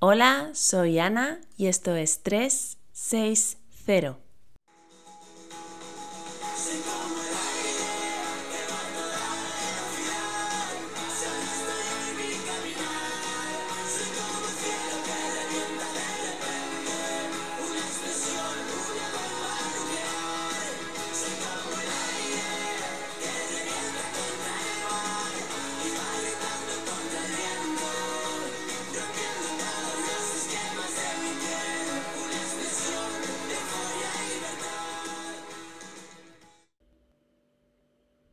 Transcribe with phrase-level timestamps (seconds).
[0.00, 4.27] Hola, soy Ana y esto es 360.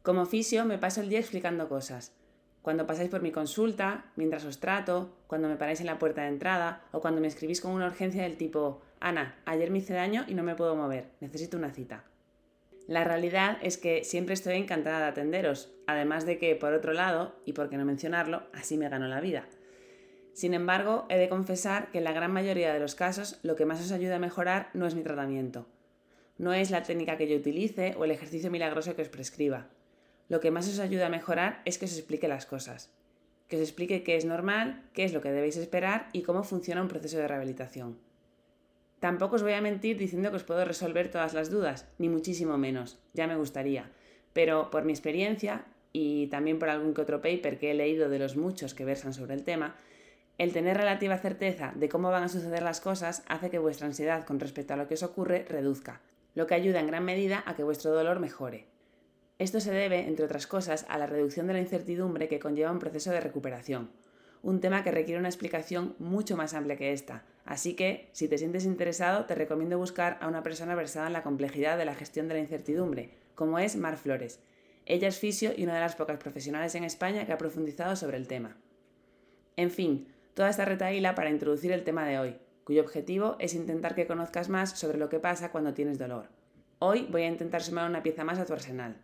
[0.05, 2.13] Como oficio me paso el día explicando cosas.
[2.61, 6.27] Cuando pasáis por mi consulta, mientras os trato, cuando me paráis en la puerta de
[6.27, 10.23] entrada o cuando me escribís con una urgencia del tipo, Ana, ayer me hice daño
[10.27, 12.03] y no me puedo mover, necesito una cita.
[12.87, 17.35] La realidad es que siempre estoy encantada de atenderos, además de que, por otro lado,
[17.43, 19.47] y por qué no mencionarlo, así me gano la vida.
[20.33, 23.65] Sin embargo, he de confesar que en la gran mayoría de los casos lo que
[23.65, 25.65] más os ayuda a mejorar no es mi tratamiento.
[26.37, 29.67] No es la técnica que yo utilice o el ejercicio milagroso que os prescriba
[30.27, 32.91] lo que más os ayuda a mejorar es que os explique las cosas,
[33.47, 36.81] que os explique qué es normal, qué es lo que debéis esperar y cómo funciona
[36.81, 37.97] un proceso de rehabilitación.
[38.99, 42.57] Tampoco os voy a mentir diciendo que os puedo resolver todas las dudas, ni muchísimo
[42.57, 43.91] menos, ya me gustaría,
[44.33, 48.19] pero por mi experiencia y también por algún que otro paper que he leído de
[48.19, 49.75] los muchos que versan sobre el tema,
[50.37, 54.25] el tener relativa certeza de cómo van a suceder las cosas hace que vuestra ansiedad
[54.25, 56.01] con respecto a lo que os ocurre reduzca,
[56.33, 58.65] lo que ayuda en gran medida a que vuestro dolor mejore.
[59.37, 62.79] Esto se debe, entre otras cosas, a la reducción de la incertidumbre que conlleva un
[62.79, 63.91] proceso de recuperación,
[64.41, 68.37] un tema que requiere una explicación mucho más amplia que esta, así que, si te
[68.37, 72.29] sientes interesado, te recomiendo buscar a una persona versada en la complejidad de la gestión
[72.29, 74.39] de la incertidumbre, como es Mar Flores.
[74.85, 78.15] Ella es fisio y una de las pocas profesionales en España que ha profundizado sobre
[78.15, 78.55] el tema.
[79.57, 83.95] En fin, toda esta retaíla para introducir el tema de hoy, cuyo objetivo es intentar
[83.95, 86.29] que conozcas más sobre lo que pasa cuando tienes dolor.
[86.79, 88.95] Hoy voy a intentar sumar una pieza más a tu arsenal.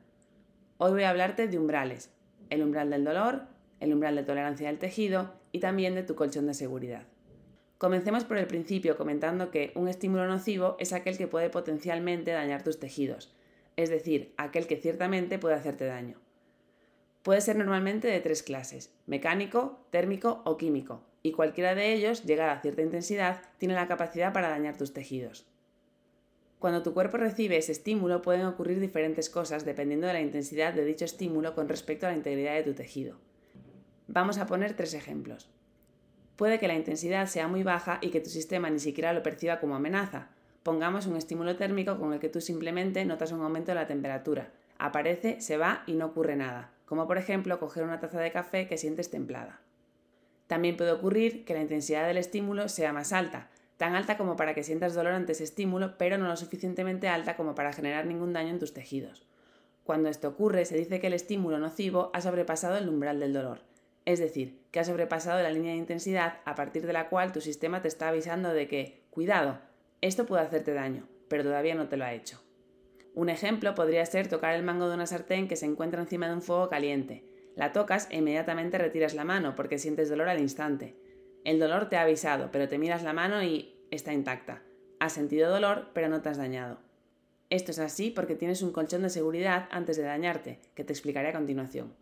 [0.84, 2.10] Hoy voy a hablarte de umbrales,
[2.50, 3.44] el umbral del dolor,
[3.80, 7.04] el umbral de tolerancia del tejido y también de tu colchón de seguridad.
[7.78, 12.64] Comencemos por el principio comentando que un estímulo nocivo es aquel que puede potencialmente dañar
[12.64, 13.32] tus tejidos,
[13.78, 16.18] es decir, aquel que ciertamente puede hacerte daño.
[17.22, 22.54] Puede ser normalmente de tres clases, mecánico, térmico o químico, y cualquiera de ellos, llegada
[22.54, 25.46] a cierta intensidad, tiene la capacidad para dañar tus tejidos.
[26.62, 30.86] Cuando tu cuerpo recibe ese estímulo pueden ocurrir diferentes cosas dependiendo de la intensidad de
[30.86, 33.18] dicho estímulo con respecto a la integridad de tu tejido.
[34.08, 35.50] Vamos a poner tres ejemplos.
[36.36, 39.60] Puede que la intensidad sea muy baja y que tu sistema ni siquiera lo perciba
[39.60, 40.30] como amenaza.
[40.62, 44.52] Pongamos un estímulo térmico con el que tú simplemente notas un aumento de la temperatura.
[44.78, 48.68] Aparece, se va y no ocurre nada, como por ejemplo coger una taza de café
[48.68, 49.62] que sientes templada.
[50.46, 53.50] También puede ocurrir que la intensidad del estímulo sea más alta,
[53.82, 57.36] tan alta como para que sientas dolor ante ese estímulo, pero no lo suficientemente alta
[57.36, 59.26] como para generar ningún daño en tus tejidos.
[59.84, 63.62] Cuando esto ocurre, se dice que el estímulo nocivo ha sobrepasado el umbral del dolor,
[64.06, 67.42] es decir, que ha sobrepasado la línea de intensidad a partir de la cual tu
[67.42, 69.58] sistema te está avisando de que, cuidado,
[70.02, 72.40] esto puede hacerte daño, pero todavía no te lo ha hecho.
[73.16, 76.36] Un ejemplo podría ser tocar el mango de una sartén que se encuentra encima de
[76.36, 77.26] un fuego caliente.
[77.56, 81.01] La tocas e inmediatamente retiras la mano porque sientes dolor al instante.
[81.44, 84.62] El dolor te ha avisado, pero te miras la mano y está intacta.
[85.00, 86.78] Has sentido dolor, pero no te has dañado.
[87.50, 91.30] Esto es así porque tienes un colchón de seguridad antes de dañarte, que te explicaré
[91.30, 91.94] a continuación.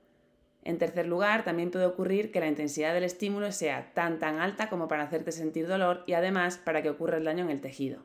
[0.63, 4.69] En tercer lugar, también puede ocurrir que la intensidad del estímulo sea tan tan alta
[4.69, 8.03] como para hacerte sentir dolor y además para que ocurra el daño en el tejido.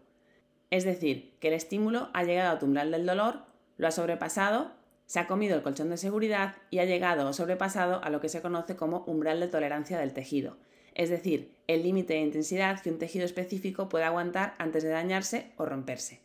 [0.70, 3.40] Es decir, que el estímulo ha llegado a tu umbral del dolor,
[3.76, 4.72] lo ha sobrepasado,
[5.06, 8.28] se ha comido el colchón de seguridad y ha llegado o sobrepasado a lo que
[8.28, 10.56] se conoce como umbral de tolerancia del tejido,
[10.94, 15.52] es decir, el límite de intensidad que un tejido específico puede aguantar antes de dañarse
[15.56, 16.20] o romperse.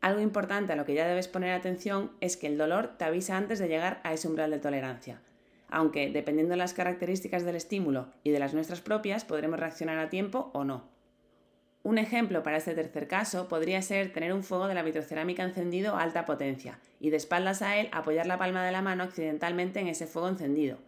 [0.00, 3.36] Algo importante a lo que ya debes poner atención es que el dolor te avisa
[3.36, 5.22] antes de llegar a ese umbral de tolerancia,
[5.68, 10.10] aunque dependiendo de las características del estímulo y de las nuestras propias podremos reaccionar a
[10.10, 10.92] tiempo o no.
[11.82, 15.96] Un ejemplo para este tercer caso podría ser tener un fuego de la vitrocerámica encendido
[15.96, 19.80] a alta potencia y de espaldas a él apoyar la palma de la mano accidentalmente
[19.80, 20.78] en ese fuego encendido.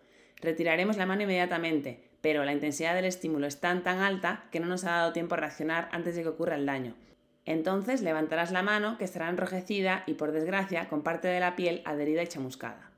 [0.40, 4.66] Retiraremos la mano inmediatamente, pero la intensidad del estímulo es tan tan alta que no
[4.66, 6.96] nos ha dado tiempo a reaccionar antes de que ocurra el daño.
[7.44, 11.82] Entonces levantarás la mano que estará enrojecida y por desgracia con parte de la piel
[11.84, 12.90] adherida y chamuscada.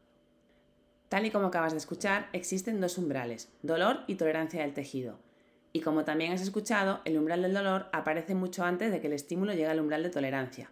[1.11, 5.19] Tal y como acabas de escuchar, existen dos umbrales, dolor y tolerancia del tejido.
[5.75, 9.13] Y como también has escuchado, el umbral del dolor aparece mucho antes de que el
[9.13, 10.71] estímulo llegue al umbral de tolerancia.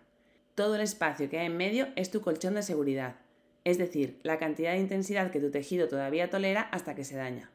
[0.54, 3.16] Todo el espacio que hay en medio es tu colchón de seguridad,
[3.64, 7.50] es decir, la cantidad de intensidad que tu tejido todavía tolera hasta que se daña.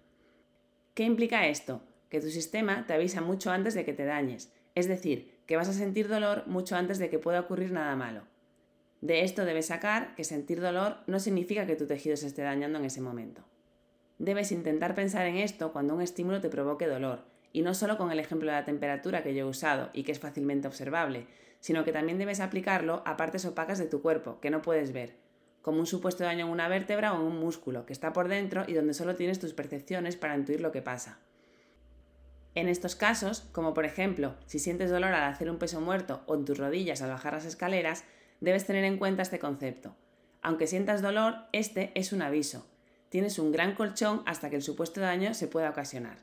[0.93, 1.81] ¿Qué implica esto?
[2.11, 5.69] que tu sistema te avisa mucho antes de que te dañes, es decir, que vas
[5.69, 8.23] a sentir dolor mucho antes de que pueda ocurrir nada malo.
[8.99, 12.77] De esto debes sacar que sentir dolor no significa que tu tejido se esté dañando
[12.79, 13.41] en ese momento.
[14.19, 17.23] Debes intentar pensar en esto cuando un estímulo te provoque dolor,
[17.53, 20.11] y no solo con el ejemplo de la temperatura que yo he usado y que
[20.11, 21.27] es fácilmente observable,
[21.61, 25.15] sino que también debes aplicarlo a partes opacas de tu cuerpo que no puedes ver,
[25.61, 28.63] como un supuesto daño en una vértebra o en un músculo que está por dentro
[28.67, 31.19] y donde solo tienes tus percepciones para intuir lo que pasa.
[32.53, 36.35] En estos casos, como por ejemplo si sientes dolor al hacer un peso muerto o
[36.35, 38.03] en tus rodillas al bajar las escaleras,
[38.41, 39.95] debes tener en cuenta este concepto.
[40.41, 42.67] Aunque sientas dolor, este es un aviso.
[43.09, 46.17] Tienes un gran colchón hasta que el supuesto daño se pueda ocasionar.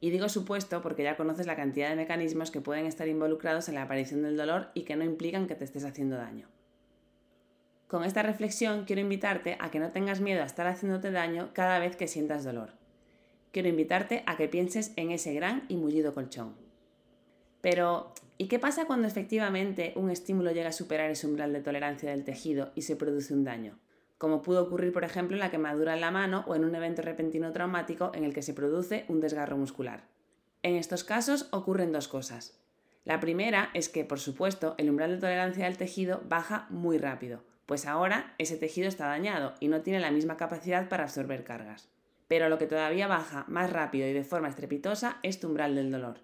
[0.00, 3.74] Y digo supuesto porque ya conoces la cantidad de mecanismos que pueden estar involucrados en
[3.74, 6.48] la aparición del dolor y que no implican que te estés haciendo daño.
[7.88, 11.78] Con esta reflexión quiero invitarte a que no tengas miedo a estar haciéndote daño cada
[11.78, 12.72] vez que sientas dolor.
[13.50, 16.54] Quiero invitarte a que pienses en ese gran y mullido colchón.
[17.62, 22.10] Pero, ¿y qué pasa cuando efectivamente un estímulo llega a superar ese umbral de tolerancia
[22.10, 23.78] del tejido y se produce un daño?
[24.18, 27.00] Como pudo ocurrir, por ejemplo, en la quemadura en la mano o en un evento
[27.00, 30.04] repentino traumático en el que se produce un desgarro muscular.
[30.62, 32.60] En estos casos ocurren dos cosas.
[33.06, 37.47] La primera es que, por supuesto, el umbral de tolerancia del tejido baja muy rápido,
[37.68, 41.90] pues ahora ese tejido está dañado y no tiene la misma capacidad para absorber cargas.
[42.26, 45.90] Pero lo que todavía baja más rápido y de forma estrepitosa es tu umbral del
[45.90, 46.20] dolor.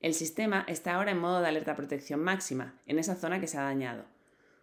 [0.00, 3.58] El sistema está ahora en modo de alerta protección máxima, en esa zona que se
[3.58, 4.04] ha dañado.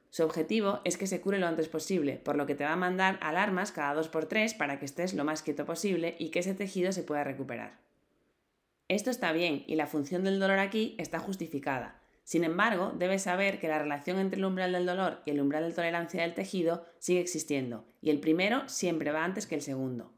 [0.09, 2.77] Su objetivo es que se cure lo antes posible, por lo que te va a
[2.77, 6.93] mandar alarmas cada 2x3 para que estés lo más quieto posible y que ese tejido
[6.93, 7.79] se pueda recuperar.
[8.87, 13.57] Esto está bien y la función del dolor aquí está justificada, sin embargo, debes saber
[13.57, 16.83] que la relación entre el umbral del dolor y el umbral de tolerancia del tejido
[16.99, 20.11] sigue existiendo, y el primero siempre va antes que el segundo.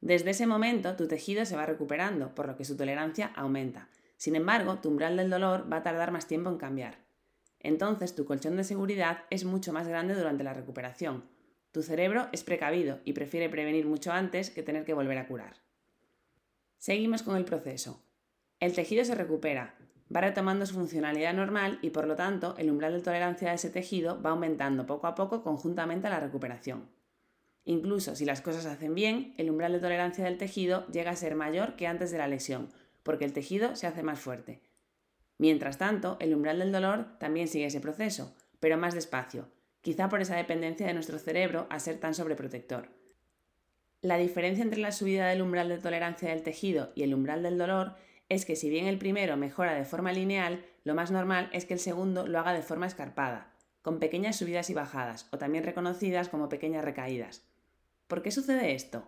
[0.00, 3.90] Desde ese momento, tu tejido se va recuperando, por lo que su tolerancia aumenta.
[4.16, 6.98] Sin embargo, tu umbral del dolor va a tardar más tiempo en cambiar.
[7.60, 11.30] Entonces, tu colchón de seguridad es mucho más grande durante la recuperación.
[11.70, 15.58] Tu cerebro es precavido y prefiere prevenir mucho antes que tener que volver a curar.
[16.76, 18.02] Seguimos con el proceso.
[18.58, 19.76] El tejido se recupera,
[20.14, 23.70] va retomando su funcionalidad normal y por lo tanto el umbral de tolerancia de ese
[23.70, 26.88] tejido va aumentando poco a poco conjuntamente a la recuperación.
[27.64, 31.16] Incluso si las cosas se hacen bien, el umbral de tolerancia del tejido llega a
[31.16, 32.68] ser mayor que antes de la lesión,
[33.02, 34.60] porque el tejido se hace más fuerte.
[35.38, 39.48] Mientras tanto, el umbral del dolor también sigue ese proceso, pero más despacio,
[39.80, 42.88] quizá por esa dependencia de nuestro cerebro a ser tan sobreprotector.
[44.00, 47.56] La diferencia entre la subida del umbral de tolerancia del tejido y el umbral del
[47.56, 47.94] dolor
[48.28, 51.74] es que si bien el primero mejora de forma lineal, lo más normal es que
[51.74, 56.28] el segundo lo haga de forma escarpada, con pequeñas subidas y bajadas, o también reconocidas
[56.28, 57.42] como pequeñas recaídas.
[58.06, 59.06] ¿Por qué sucede esto?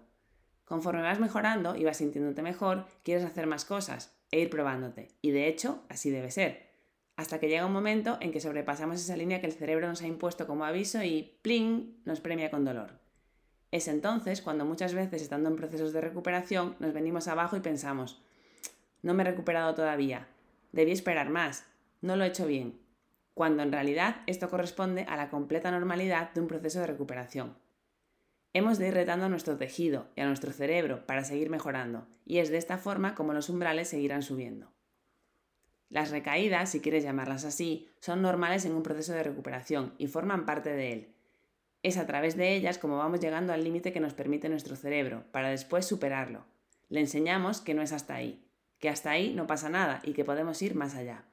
[0.64, 5.30] Conforme vas mejorando y vas sintiéndote mejor, quieres hacer más cosas e ir probándote, y
[5.30, 6.66] de hecho así debe ser,
[7.16, 10.06] hasta que llega un momento en que sobrepasamos esa línea que el cerebro nos ha
[10.06, 12.02] impuesto como aviso y ¡pling!
[12.04, 12.98] nos premia con dolor.
[13.70, 18.22] Es entonces cuando muchas veces estando en procesos de recuperación nos venimos abajo y pensamos,
[19.02, 20.28] no me he recuperado todavía,
[20.72, 21.66] debí esperar más,
[22.00, 22.78] no lo he hecho bien,
[23.34, 27.56] cuando en realidad esto corresponde a la completa normalidad de un proceso de recuperación.
[28.52, 32.38] Hemos de ir retando a nuestro tejido y a nuestro cerebro para seguir mejorando, y
[32.38, 34.72] es de esta forma como los umbrales seguirán subiendo.
[35.90, 40.46] Las recaídas, si quieres llamarlas así, son normales en un proceso de recuperación y forman
[40.46, 41.14] parte de él.
[41.82, 45.24] Es a través de ellas como vamos llegando al límite que nos permite nuestro cerebro,
[45.30, 46.44] para después superarlo.
[46.88, 48.45] Le enseñamos que no es hasta ahí,
[48.78, 51.24] que hasta ahí no pasa nada y que podemos ir más allá.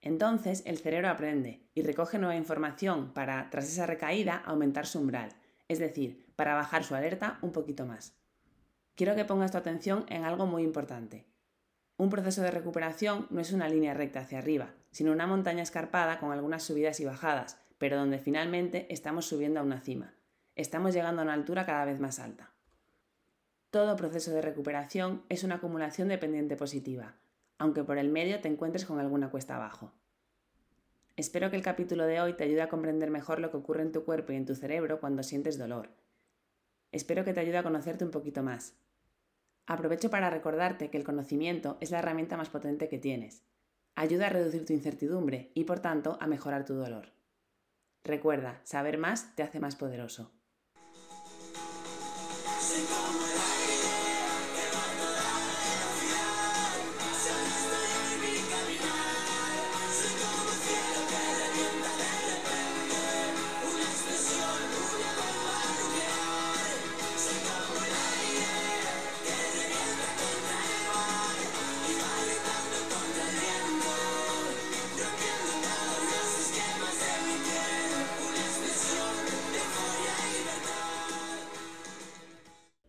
[0.00, 5.30] Entonces el cerebro aprende y recoge nueva información para, tras esa recaída, aumentar su umbral,
[5.68, 8.14] es decir, para bajar su alerta un poquito más.
[8.94, 11.26] Quiero que pongas tu atención en algo muy importante.
[11.96, 16.18] Un proceso de recuperación no es una línea recta hacia arriba, sino una montaña escarpada
[16.18, 20.14] con algunas subidas y bajadas, pero donde finalmente estamos subiendo a una cima.
[20.54, 22.53] Estamos llegando a una altura cada vez más alta.
[23.74, 27.16] Todo proceso de recuperación es una acumulación de pendiente positiva,
[27.58, 29.90] aunque por el medio te encuentres con alguna cuesta abajo.
[31.16, 33.90] Espero que el capítulo de hoy te ayude a comprender mejor lo que ocurre en
[33.90, 35.88] tu cuerpo y en tu cerebro cuando sientes dolor.
[36.92, 38.74] Espero que te ayude a conocerte un poquito más.
[39.66, 43.42] Aprovecho para recordarte que el conocimiento es la herramienta más potente que tienes.
[43.96, 47.08] Ayuda a reducir tu incertidumbre y por tanto a mejorar tu dolor.
[48.04, 50.30] Recuerda, saber más te hace más poderoso.